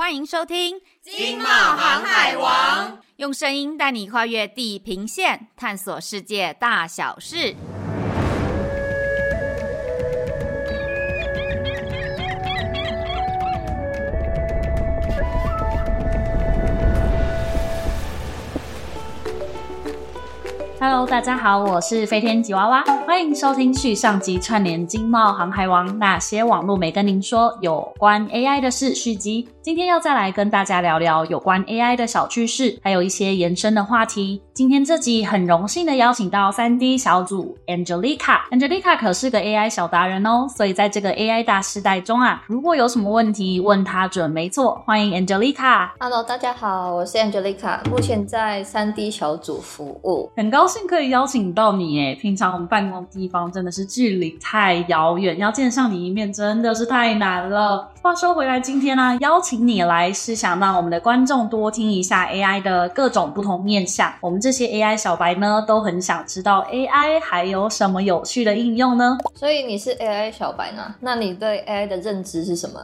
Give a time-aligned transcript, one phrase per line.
[0.00, 7.54] 欢迎收听《经贸航海王》，用声音带你跨越地平线，探索世界大小事。
[20.82, 29.46] Hello，大家好，我是飞天吉娃娃，欢迎收听续上集串联经贸航海王那些网络没跟您说有关 AI 的事续集。
[29.62, 34.40] 今天要再来跟大家聊聊有关 AI 的小趣事，还有一些延伸的话题。
[34.54, 44.82] 今天这集很荣幸的邀请到 3D 小组 Angelica，Angelica 可是个 AI 小达人哦，所以在这个 AI 大时代中啊，如果有什么问题问她准没错。
[44.86, 45.90] 欢迎 Angelica。
[45.98, 52.14] Hello，大家好，我是 Angelica，目前在 3D 小组服务，很高兴可以邀请到你诶。
[52.14, 57.86] 平常我们办公地方真的是距离太遥远，要见上你一面真的是太难了。
[58.02, 64.10] 话说回来，今天呢、啊，邀请你来是想让我们的观众多听一下 AI 的各种不同面向。
[64.22, 69.18] 我们这些 AI 小白呢，都很想知道 AI 还有什么有趣的应用呢？
[69.34, 70.94] 所以你是 AI 小白呢？
[70.98, 72.80] 那你对 AI 的认知是什么？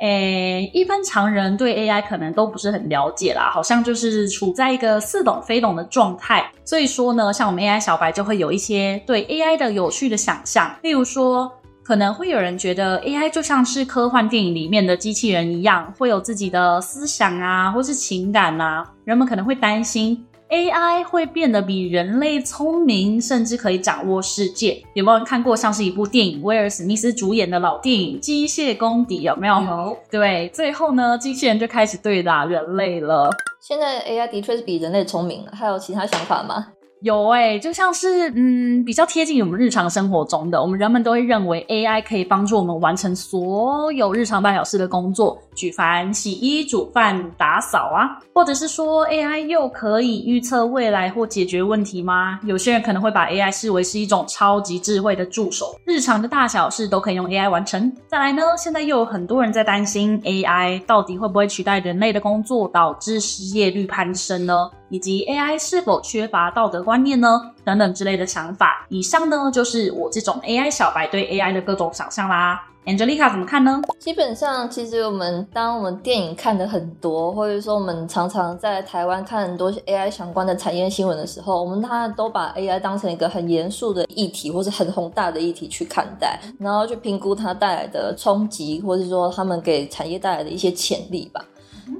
[0.00, 6.46] 诶，一般常人对 AI 可能都不是很了解啦，好像就是处在一个似懂非懂的状态。
[6.66, 11.50] 所以说呢，像我们 AI 小白就会有一些对 AI 的有趣的想象，例如说。
[11.88, 18.84] 可能会有人觉得 AI 就像是科幻电影里面的机器人一样，会有自己的思想啊，或是情感啊。
[19.04, 24.82] 人们可能会担心 AI 会变得比人类聪明，甚至可以掌握世界。
[24.92, 29.20] 有没有人看过像是一部电影，威尔史密斯主演的老电影《机械公敌》？
[29.22, 29.54] 有没有？
[29.62, 29.96] 有。
[30.10, 33.30] 对，最后呢，机器人就开始对打人类了。
[33.62, 36.66] 现在 AI 的确是比人类聪明，还有其他想法吗？
[37.00, 52.40] 有诶、就像是嗯，比较贴近我们日常生活中的，我们人们都会认为 AI 可以帮助我们完成所有日常大小事的工作，举凡洗衣、煮饭、打扫啊，或者是说 AI 又可以预测未来或解决问题吗？
[52.42, 57.92] 有些人可能会把 AI 视为是一种超级智慧的助手，日常的大小事都可以用 AI 完成。
[58.08, 64.68] 再来呢，现在又有很多人在担心 AI 到底会不会取代人类的工作，导致失业率攀升呢？
[64.88, 67.52] 以及 AI 是否缺乏道德观念呢？
[67.64, 68.86] 等等之类的想法。
[68.88, 72.64] 以上呢，就是我这种 AI 小白对 AI 的各种想象啦。
[72.86, 73.82] Angelica 怎么看呢？
[73.98, 91.44] 基本上，其实我们当我们电影看的很多，或者说我们常常在台湾看很多 AI 相关的产业新闻的时候，我们大家都把 AI 当成一个很严肃的议题，或是很宏大的议题去看待，然后去评估它带来的冲击，或是说他们给产业带来的一些潜力吧。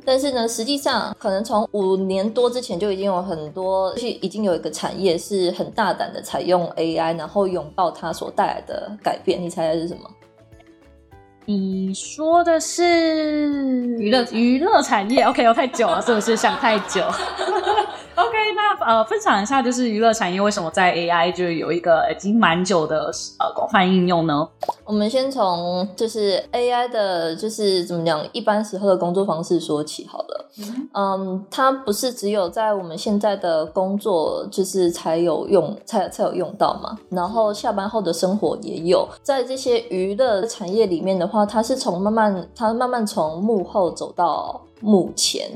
[0.04, 9.40] 但是呢，实际上可能从五年多之前就已经有很多，是已经有一个产业是很大胆的采用 AI，然后拥抱它所带来的改变。
[9.42, 10.10] 你猜猜是什么？
[11.44, 17.02] 你说的是娱乐娱乐产业？OK，我，太久了，是不是想太久？
[18.18, 24.48] OK，那呃，分享一下，就是娱乐产业为什么在 AI 就有一个已经蛮久的呃广泛应用呢？
[24.84, 30.50] 我们先从就是 AI 的，就是怎么讲，一般时候的工作方式说起好了。
[30.94, 36.98] 嗯，它不是只有在我们现在的工作就是才有用，才才有用到嘛。
[37.10, 44.60] 然后下班后的生活也有，在这些娱乐产业里面的话，它是从慢慢，它慢慢从幕后走到。
[44.80, 45.50] 目前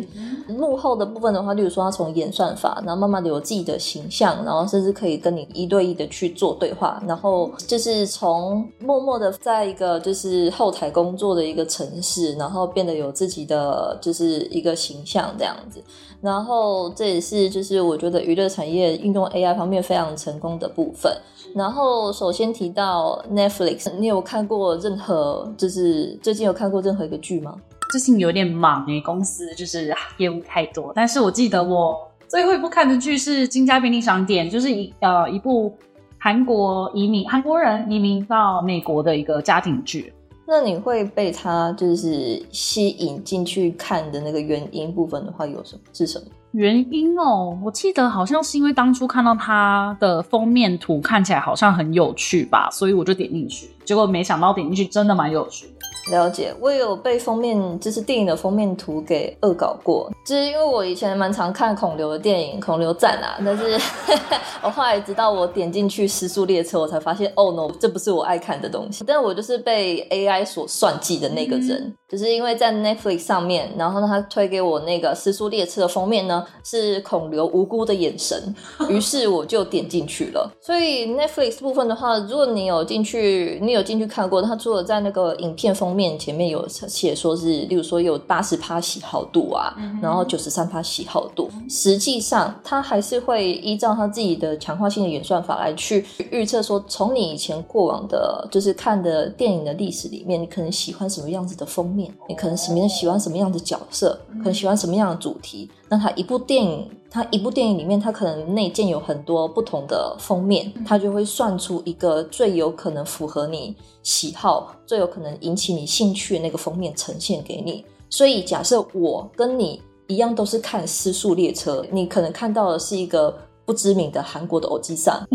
[0.48, 15.82] 幕后的部分的话，例如说他从演算法，然后慢慢的有自己的形象，然后甚至可以跟你一对一的去做对话，然后就是从默默的在一个就是后台工作的一个城市，然后变得有自己的就是一个形象这样子，
[16.20, 21.16] 然后这也是就是我觉得娱乐产业运用 AI 方面非常成功的部分。
[21.54, 27.54] 然后首先提到 Netflix，你有看过任何就是最近有看过任何一个剧吗？
[27.92, 30.90] 最近有点忙诶，公司就是业务太多。
[30.96, 31.94] 但是我记得我
[32.26, 35.76] 最后一部看的剧是《金家便利商店》，就是一呃一部
[36.16, 40.10] 韩国移民韩国人移民到美国的一个家庭剧。
[40.46, 47.58] 那你会被他就是吸引进去看的那个原因部分的话，有什么是什么原因哦？
[47.62, 53.68] 我记得好像是因为当初看到它的封面图看起来好像很有趣吧，所以我就点进去。
[53.84, 55.81] 结果没想到点进去真的蛮有趣的。
[56.10, 60.10] 了解，我也有被封面，就是电影的封面图给恶搞过。
[60.24, 63.78] 就是因为我以前蛮常看孔刘的电影《孔刘赞》啊，但是
[64.62, 69.04] 我后来直到我点进去《时速列车》，我才发现，哦 no，这不是我爱看的东西。
[69.06, 78.54] 但我就是被 AI 所算计的那个人，嗯、就是因为在 Netflix 上面，然后呢，他推给我那个《时速列车》的封面呢，是孔刘无辜的眼神，
[78.88, 80.48] 于是我就点进去了。
[80.60, 105.70] 所以 Netflix 部分的话，如果你有进去，你有进去看过，他除了在那个影片封面前面有写说是，例如说有八十趴喜好度啊，嗯、然后九十三趴喜好度，实际上他还是会依照他自己的强化性的演算法来去预测说，从你以前过往的，就是看的电影的历史里面，你可能喜欢什么样子的封面，你可能什么喜欢什么样的角色，可能喜欢什么样的主题。
[105.88, 117.84] 那他一部电影，他一部电影里面，他可能内建有很多不同的封面，他就会算出一个最有可能符合你喜好、最有可能引起你兴趣的那个封面呈现给你。
[118.08, 119.80] 所以，假设我跟你
[120.12, 125.26] 一样都是看《失速列车》，你可能看到的是一个不知名的韩国的欧吉桑，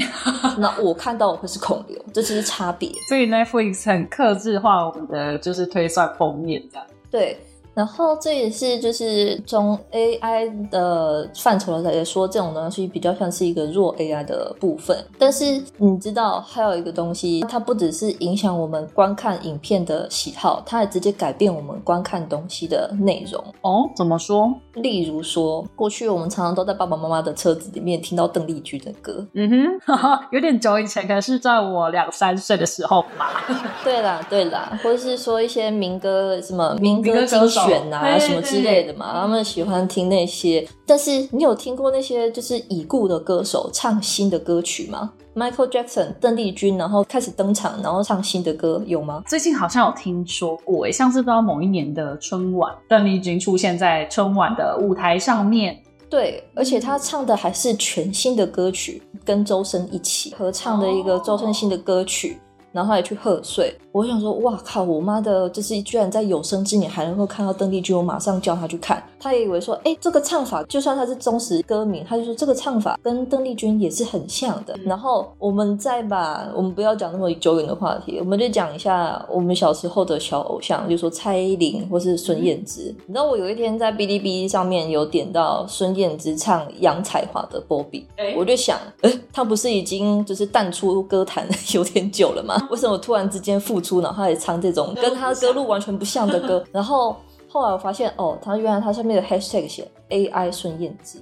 [0.59, 2.91] 那我看到的会是孔刘，这就是差别。
[3.09, 6.85] 所以 Netflix 很克制化我们的就是推算封面这样。
[7.09, 7.39] 对。
[7.77, 14.97] 然后这也是就是从 AI 的范畴来说，这种东西比较像是一个弱 AI 的部分。
[15.19, 23.39] 但是你知道还有一个东西，它不只是影响我们观看影片的喜好，它还直接改变我们观看东西的内容。
[23.61, 24.51] 哦，怎么说？
[24.73, 29.23] 例如说，过去我们常常都在爸爸妈妈的车子里面听到邓丽君的歌。
[29.35, 33.45] 嗯哼，哈哈，有点久以前，可能是在我两三岁的时候吧。
[33.85, 37.66] 对啦，对啦，或者是说一些民歌，什么民歌精选。
[37.67, 40.67] 选啊什么之类的嘛，他们喜欢听那些。
[40.85, 49.21] 但是你有听过那些就是已故的歌手唱新的歌曲吗？Michael Jackson、邓丽君，然后开始登场，然后唱新的歌，有吗？
[49.27, 55.77] 最近好像有听说过，诶，像是不知道某一年的春晚，邓丽君出现在春晚的舞台上面。
[56.09, 62.39] 对，而且他唱的还是全新的歌曲，跟周深一起合唱的一个周深新的歌曲，
[62.77, 63.75] 然后也去贺岁。
[63.91, 64.83] 我想说，哇靠！
[64.83, 69.03] 我妈的，就是居然在有生之年还能够看到邓丽君，我马上叫她去看。
[69.19, 74.77] 她也以为说，哎、欸，这个唱法，就算她是忠实歌迷，她就说这个唱法跟邓丽君也是很像的。
[74.85, 82.93] 然后我们再把我们不要讲那么久远的话题，我们就讲一下我们小时候的小偶像，就是说蔡依林或是孙燕姿。
[82.99, 92.55] 嗯、你知道我有一天在哔哩哔哩上面有点到孙燕姿唱杨彩华的波比，欸、我就想，哎、欸，她不是已经就是淡出歌坛 有点久了吗？
[92.69, 94.01] 为什么突然之间复出？
[94.01, 97.15] 然后他也唱这种跟他歌路完全不像的歌， 然后
[97.49, 101.19] 后来我发现哦，他原来他上面的 hashtag 写 AI 孙燕姿。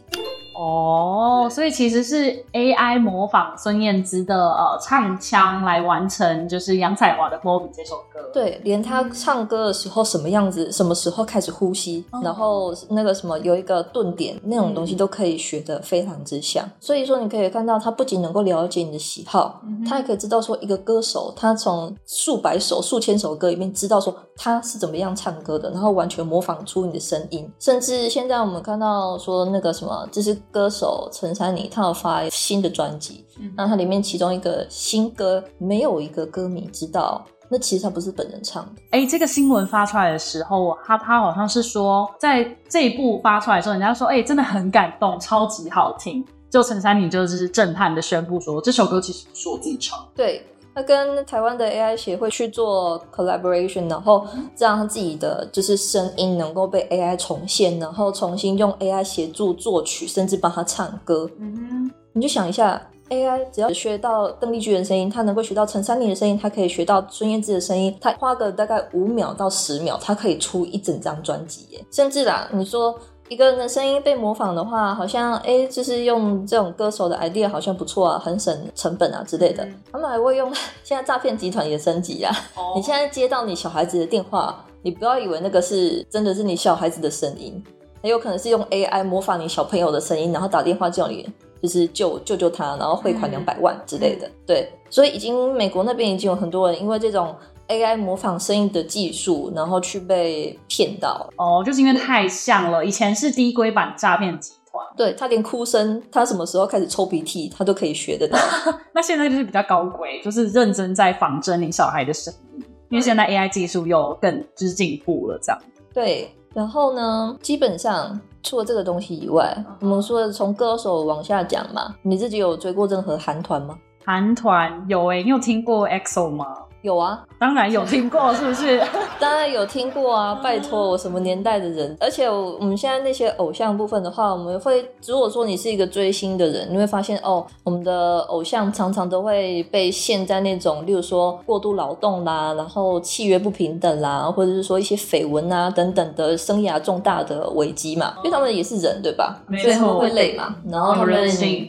[0.58, 8.22] 哦，所以其实是 AI 模仿孙燕姿的呃唱腔来完成，就是杨彩华的《波比》这首歌。
[8.34, 16.66] 对，连她唱歌的时候什么样子，什么时候开始呼吸，嗯、然后那个什么有一个顿点那种东西都可以学得非常之像。
[16.66, 27.52] 嗯、所以说你可以看到，他不仅能够了解你的喜好，他还可以知道说一个歌手他从数百首、数千首歌里面知道说他是怎么样唱歌的，然后完全模仿出你的声音。
[27.60, 30.45] 甚至现在我们看到说那个什么，就是。
[30.56, 38.72] 歌手陈珊妮，她要发新的专辑，嗯、那它里面其中一个新歌，没有一个歌迷知道，那其实他不是本人唱的。
[38.92, 46.26] 哎、欸，这个新闻发出来的时候，他他好像是说，在这一部发出来的时候，人家说，哎、欸，真的很感动，超级好听。
[46.50, 50.00] 就陈珊妮就是震撼的宣布说，这首歌其实不是我自己唱。
[50.16, 50.42] 对。
[50.76, 54.28] 他跟台湾的 AI 协会去做 collaboration，然后
[54.58, 61.30] 让他自己的就是声音能够被 AI 重现，然后重新用 AI 协助作曲，甚至帮他唱歌。
[61.40, 71.86] 嗯哼，你就想一下，AI 只要学到邓丽君的声音，他能够学到陈珊妮的声音，他可以学到孙燕姿的声音，他花个大概五秒到十秒，他可以出一整张专辑耶。
[71.90, 72.94] 甚至啦，你说。
[73.28, 79.66] 一个人的声音被模仿的话，好像哎、欸，就是用这种歌手的 idea 好像不错啊，很省成本啊之类的。
[79.66, 82.32] 嗯、他们还会用， 现在诈骗集团也升级啊。
[82.56, 87.64] 哦、你现在接到你小孩子的电话，你不要以为那个是真的是你小孩子的声音，
[88.04, 91.28] 很有可能是用 AI 模仿你小朋友的声音，然后打电话叫你
[91.64, 94.28] 就是救救救他，然后汇款两百万之类的。
[94.28, 97.36] 嗯、对，所以已经美国那边已经有很多人因为这种。
[97.68, 102.86] AI 模仿声音的技术，然后去被骗到哦，就是因为太像了。
[102.86, 108.38] 以前是低规版诈骗集团，对，他连哭声，他什么时候开始抽鼻涕，他都可以学得到。
[108.94, 115.62] 那现在就是比较高规，就是认真在仿真你小孩的声音，因为现在 AI 技术又更之进步了，这样。
[115.94, 123.76] 对，然后呢，基本上除了这个东西以外，我们说的从歌手往下讲嘛，你自己有追过任何韩团吗？
[124.06, 126.46] 韩团有诶、欸，你有听过 EXO 吗？
[126.86, 128.80] 有啊，当然有听过，是不是？
[129.20, 131.98] 当然有听过啊， 拜托我什么年代的人？
[132.00, 149.42] 而且我们现在那些偶像部分的话，我们会如果说你是一个追星的人，你会发现哦，我们的偶像常常都会被陷在那种，例如说过度劳动啦，然后契约不平等啦，或者是说一些绯闻啊等等的生涯重大的危机嘛，因为他们也是人对吧？
[149.60, 151.16] 所以他们会累嘛，然后他们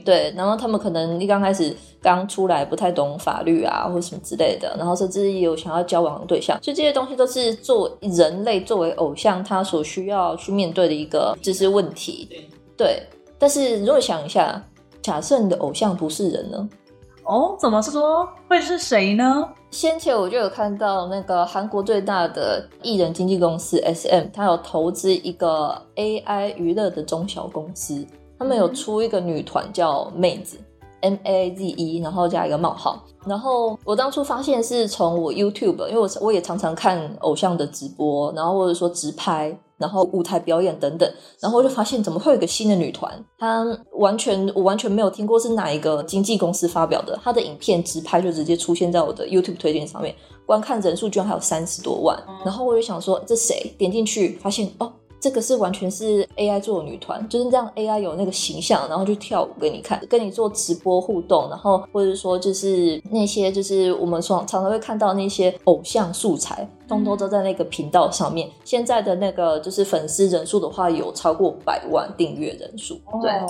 [0.04, 1.74] 对，然后他们可能一刚开始。
[2.02, 12.28] 刚出来不太懂法律啊，或什么之类的，然后甚至也有想要交往的对象，所以这些东西都是做人类作为偶像他所需要去面对的一个就是问题。
[12.76, 13.02] 对，
[13.38, 14.62] 但是如果想一下，
[15.00, 16.68] 假设你的偶像不是人呢？
[17.24, 18.28] 哦，怎么说？
[18.48, 19.48] 会是谁呢？
[19.70, 28.06] 先前我就有看到那个韩国最大的艺人经纪公司 SM，他有投资一个 AI 娱乐的中小公司，
[28.38, 30.56] 他们有出一个女团叫妹子。
[31.00, 33.02] M A Z E，然后加一个冒号。
[33.26, 41.12] 然后我当初发现是从我 YouTube，因为我我也常常看偶像的直播，然后或者说直拍，然后舞台表演等等。
[41.40, 43.12] 然后我就发现怎么会有一个新的女团？
[43.38, 43.64] 她
[43.98, 50.14] 完全我完全没有听过是哪一个经纪公司发表的，她的影片直拍就直接出现在我的 YouTube 推荐上面，
[50.46, 52.16] 观看人数居然还有三十多万。
[52.44, 53.74] 然后我就想说这谁？
[53.76, 54.92] 点进去发现哦。
[55.26, 68.48] 这个是完全是 AI 做的女团，就是让 AI 有那个形象，然后去跳舞给你看，跟你做直播互动，然后或者说就是那些就是我们常常常会看到那些偶像素材，通通都在那个频道上面。
[68.64, 73.32] 现在的那个就是粉丝人数的话，有超过百万订阅人数，对。
[73.32, 73.46] 哦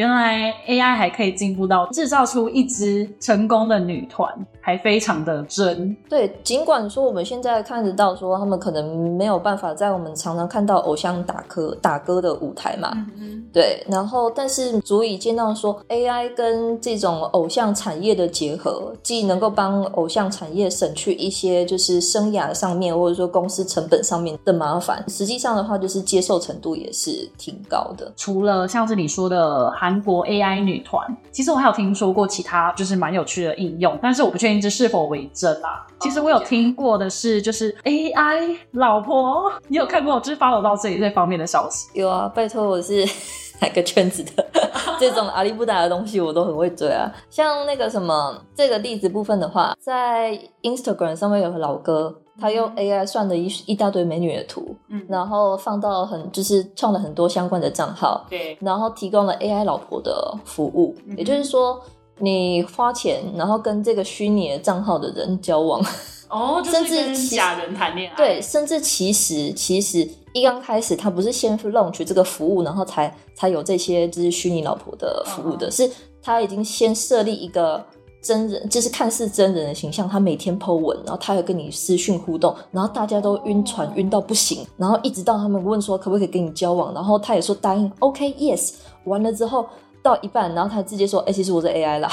[0.00, 5.94] 原来 AI 还可以进步到制造出一支成功的女团，还非常的真。
[6.08, 28.10] 对，尽管说我们现在看得到说他们可能没有办法在我们常常看到偶像打歌打歌的舞台嘛，嗯嗯对，然后但是足以见到说 AI 跟这种偶像产业的结合，既能够帮偶像产业省去一些就是生涯上面或者说公司成本上面的麻烦，实际上的话就是接受程度也是挺高的。
[28.16, 29.50] 除了像是你说的。
[29.80, 35.86] 韩国 AI 女团，其实我还有听说过其他就是蛮有趣的应用，但是我不确定这是否为真啊。
[36.00, 41.88] 其实我有听过的是，就是 AI 老婆，你有看过就是 follow 到这一这方面的消息？
[41.94, 43.06] 有啊，拜托我是
[43.60, 44.46] 哪个圈子的？
[44.98, 47.10] 这种阿里不达的东西我都很会追啊。
[47.30, 52.20] 像那个什么这个例子部分的话，在 Instagram 上面有个老哥。
[52.40, 61.80] 他用 AI 算了一一大堆美女的图，嗯，然后放到很就是创了很多相关的账号，对，然后提供了 AI 老婆的服务，嗯、也就是说，
[62.18, 65.80] 你花钱然后跟这个虚拟的账号的人交往，
[66.28, 75.90] 哦， 甚至跟假人谈恋爱，对，甚至其实其实一刚开始他不是先 launch 这个服务，然后才才有这些就是虚拟老婆的服务的，嗯、是
[76.22, 77.84] 他已经先设立一个。
[78.22, 88.74] 真人就是看似真人的形象，他每天 po 文，然后他有跟你私讯互动，然后大家都晕船晕到不行，然后一直到他们问说可不可以跟你交往，然后他也说答应，OK yes，
[89.04, 89.66] 完了之后
[90.02, 92.10] 到一半，然后他直接说，哎、其实我是 AI 啦。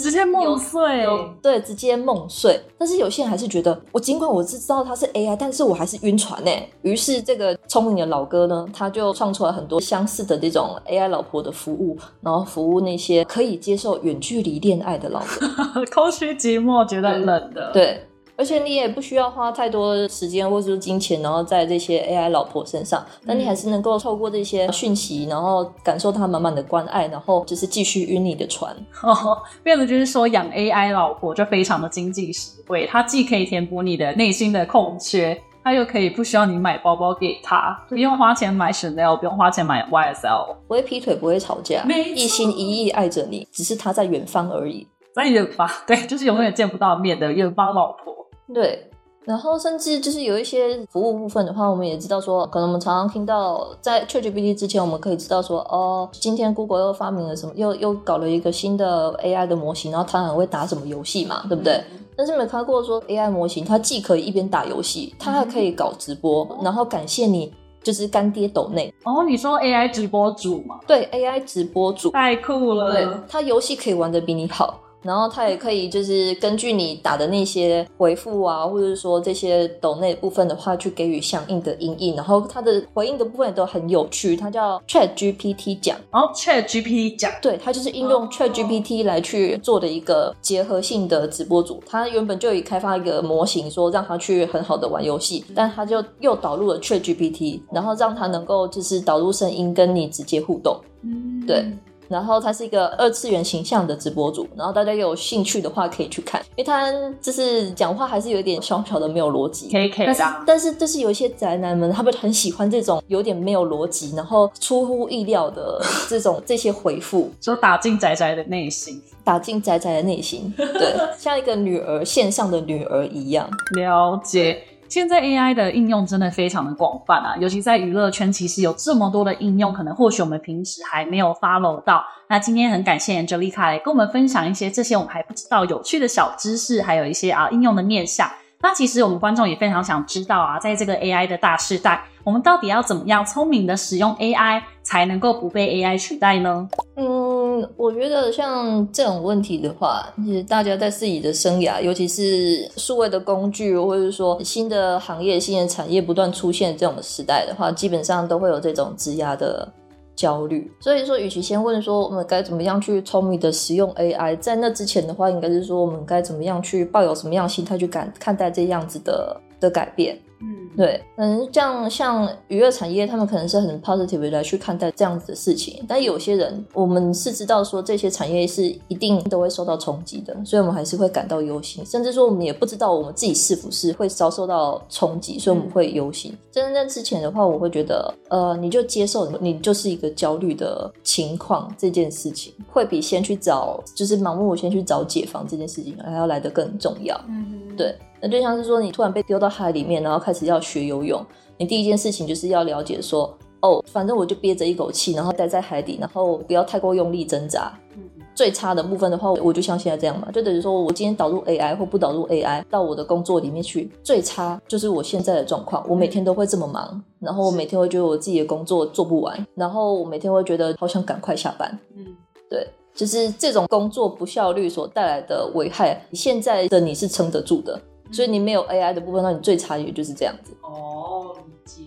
[0.00, 1.06] 直接梦碎，
[1.42, 2.60] 对，直接梦碎。
[2.78, 6.50] 但是有些人还是觉得，我尽管我是知道它是 AI，但是我还是晕船呢。
[6.82, 18.06] 于是这个聪明的老哥呢，他就创出来很多相似的这种 AI 老婆的服务，然后服务那些可以接受远距离恋爱的老哥， 空虚寂寞觉得冷的，对。
[18.40, 28.74] 而且你也不需要花太多时间或者说金钱，然后在这些 AI 老婆身上，但你还是能够透过这些讯息，然后感受她满满的关爱，然后就是继续晕你的船。
[29.02, 48.16] 哦，变得就是说养 AI 老婆就非常的经济实惠，它既可以填补你的内心的空缺，它又可以不需要你买包包给他，不用花钱买 Chanel，不用花钱买 YSL，不会劈腿，不会吵架，一心一意爱着你，只是他在远方而已，在远方， 对，就是永远见不到面的远方老婆。
[48.52, 48.90] 对，
[49.24, 61.74] 然后甚至就是有一些服务部分的话，我们也知道说，可能我们常常听到在 ChatGPT 之前，我们可以知道说，哦，今天 Google 又发明了什么，又又搞了一个新的 AI 的模型，然后它很会打什么游戏嘛，对不对？
[61.92, 67.52] 嗯、但是没看过说 AI 模型，它既可以一边打游戏，它还可以搞直播，嗯、然后感谢你，
[67.82, 68.92] 就是干爹抖内。
[69.04, 70.80] 哦，你说 AI 直播主吗？
[70.86, 74.80] 对，AI 直播主太酷了，对，它游戏可以玩的比你好。
[75.02, 82.14] 然后他也可以就是根据你打的那些回复啊，或者是说这些抖内部分的话，去给予相应的因应。
[82.16, 85.96] 然后他的回应的部分也都很有趣，它叫 Chat GPT 讲。
[86.10, 91.82] 然后 Chat GPT 讲，对，它就是应用 Chat GPT 来去做的一个结合性的直播组。
[91.86, 100.78] 他原本就已开发一个模型，说让他去很好的玩游戏，但他就又导入了 Chat GPT，然后让他能够就是导入声音跟你直接互动。
[101.02, 101.64] 嗯，对。
[102.10, 109.70] 然后他是一个二次元形象的直播主，然后大家有兴趣的话可以去看，因为他就是讲话还是有一点小小的没有逻辑。
[109.70, 123.48] 可以可以，但是但是就是有一些宅男们，他们很喜欢这种有点没有逻辑，然后出乎意料的这种这些回复， 就打进宅宅的内心，打进宅宅的内心，对， 像一个女儿线上的女儿一样。
[123.76, 124.64] 了解。
[124.90, 132.04] 现在 AI 的应用真的非常的广泛啊，尤其在娱乐圈，其实有这么多的应用，可能或许我们平时还没有 follow 到。
[132.28, 138.28] 那今天很感谢 Angelica 来跟我们分享一些这些我们还不知道有趣的小知识，还有一些啊应用的面向。
[138.62, 146.68] 那其实我们观众也非常想知道啊，在这个 AI 的大时代，我们到底要怎么样聪明的使用 AI，才能够不被 AI 取代呢？
[146.96, 147.39] 嗯，
[147.76, 159.68] 我觉得像这种问题的话，其实大家在自己的生涯，尤其是数位的工具，或者说新的行业、新的产业不断出现这种时代的话，基本上都会有这种质押的。
[160.16, 170.18] 焦虑，所以说，与其先问说我们该怎么样去聪明的使用 AI，在那之前的话，应该是说我们该怎么样去抱有什么样心态去感看待这样子的的改变。
[170.42, 186.36] 嗯，对，嗯，像像娱乐产业，他们可能是很 positive 的来去看待这样子的事情，但有些人，我们是知道说这些产业是一定都会受到冲击的，所以我们还是会感到忧心，甚至说我们也不知道我们自己是不是会遭受到冲击，所以我们会忧心。
[186.50, 197.20] 真正之前的话，我会觉得，呃，你就接受你就是一个焦虑的情况，这件事情会比先去找，就是盲目先去找解放这件事情还要来得更重要。
[197.28, 197.94] 嗯，对。
[198.22, 201.24] 那就像是说，你突然被丢到海里面，然后开始要学游泳，
[201.56, 207.72] 你第一件事情就是要了解说，哦，反正我就憋着一口气，然后待在海底，然后不要太过用力挣扎。
[207.96, 208.02] 嗯，
[208.34, 215.84] 最差的部分的话，我就像现在这样嘛，就等于说我今天导入 AI 或不导入 AI 到我的工作里面去，最差就是我现在的状况。
[215.88, 221.78] 我每天都会这么忙，然后我每天会觉得我自己的工作做不完，然后我每天会觉得好想赶快下班。
[221.96, 222.06] 嗯，
[222.48, 227.78] 对，就是这种工作不效率所带来的危害，现在的你是撑得住的。
[228.12, 230.52] 所以你没有 AI 的部分，那你最差也就是这样子。
[230.62, 231.82] 哦，理解。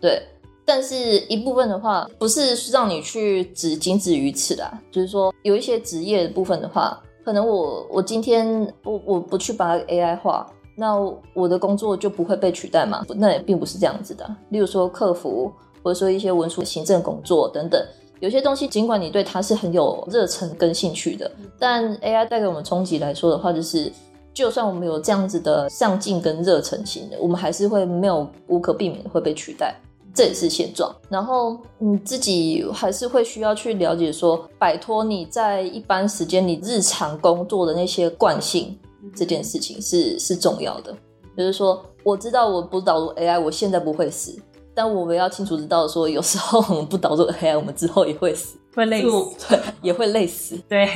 [0.00, 0.22] 对，
[0.64, 4.80] 但是一部分的话，不是让你去只仅止于此啦。
[4.90, 10.94] 就是说，有一些职业的部分的话，可能我我今天我我不去把它 AI 化，那
[11.34, 13.04] 我的工作就不会被取代嘛？
[13.16, 14.24] 那也并不是这样子的。
[14.50, 17.84] 例如说客服，或者说一些文书行政工作等等，
[18.20, 23.92] 有些东西尽管你对它是很有热忱跟兴趣的，但 AI 带给我们冲击来说的话，就是。
[24.38, 29.74] 就算我们有这样子的上进跟热忱型的，我们还是会没有无可避免的会被取代，
[30.14, 30.94] 这也是现状。
[31.08, 38.78] 然后你自己还是会需要去了解说，摆脱你在一般时间你日常工作的那些惯性，
[39.16, 40.94] 这件事情是是重要的。
[41.34, 44.40] 比如说，我知道我不导入 AI，我现在不会死。
[44.72, 50.86] 但我们要清楚知道说，有时候我们不导入 AI，我们之后也会死， 会累死，对，也会累死，对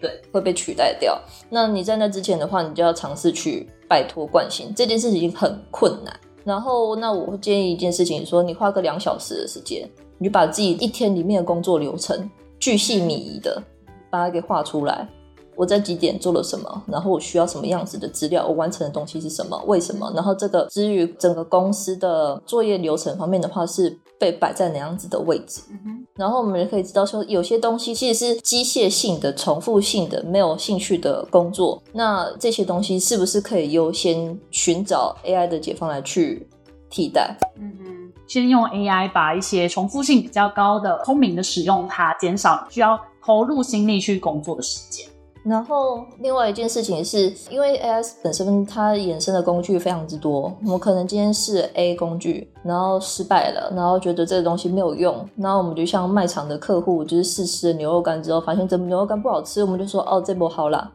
[0.00, 1.20] 对，会被取代掉。
[1.50, 6.20] 那你在那之前的话，你就要尝试去摆脱惯性，这件事情很困难。
[6.44, 13.60] 然后，那我会建议一件事情，说你花个两小时的时间，你就把自己一天里面的工作流程，巨细靡遗的
[14.08, 15.08] 把它给画出来。
[15.54, 16.82] 我在几点做了什么？
[16.86, 18.46] 然后我需要什么样子的资料？
[18.46, 19.62] 我完成的东西是什么？
[19.66, 20.10] 为什么？
[20.14, 25.60] 然后这个至于整个公司的作业流程方面的话，是被摆在哪样子的位置？
[25.84, 31.82] 嗯、然后我们也可以知道说，有些东西其实是机械性的、重复性的、没有兴趣的工作。
[31.92, 36.48] 那这些东西是不是可以优先寻找 AI 的解放来去
[36.88, 37.36] 替代？
[37.58, 45.06] 嗯哼，先用 AI 把一些重复性比较高的、聪明的使用它，减少需要投入心力去工作的时间。
[45.44, 60.88] 然后，另外一件事情是，因为 AS 本身它衍生的工具非常之多，我们可能今天试 A 工具，然后失败了，然后觉得这个东西没有用，然后我们就像卖场的客户，就是试吃了牛肉干之后，发现这牛肉干不好吃，我们就说哦，这波好啦。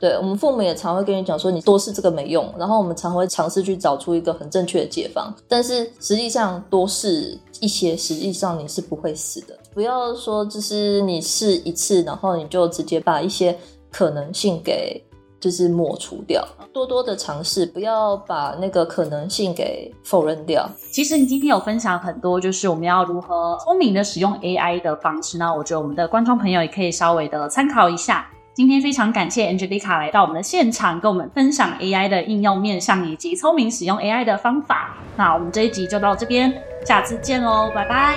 [0.00, 9.58] 对，我们父母也常会跟你讲说，你多试这个没用，然后我们常会尝试去找出一个很正确的解方，但是实际上多试一些，实际上你是不会死的。
[9.74, 13.58] 不要说就是你试一次，然后你就直接把一些。
[13.90, 15.02] 可能性给
[15.40, 20.68] 就是抹除掉，多多的尝试，不要把那个可能性给否认掉。
[20.92, 25.54] 其实你今天有分享很多，就是我们要如何聪明的使用 AI 的方式呢？
[25.56, 28.28] 我觉得我们的观众朋友也可以稍微的参考一下。
[28.52, 34.96] 今天非常感谢 Angelica 来到我们的现场，跟我们分享 AI 的应用面向以及聪明使用 AI 的方法。
[35.16, 36.52] 那我们这一集就到这边，
[36.84, 38.16] 下次见喽，拜拜，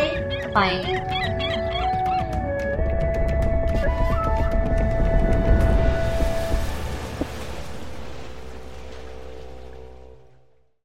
[0.51, 1.60] 拜。